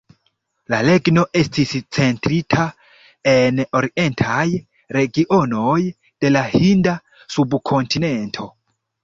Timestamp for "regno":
0.85-1.25